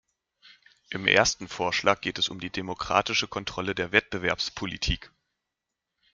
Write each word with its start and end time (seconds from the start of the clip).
Im 0.89 1.05
ersten 1.05 1.47
Vorschlag 1.47 2.01
geht 2.01 2.17
es 2.17 2.27
um 2.27 2.39
die 2.39 2.49
demokratische 2.49 3.27
Kontrolle 3.27 3.75
der 3.75 3.91
Wettbewerbspolitik. 3.91 5.11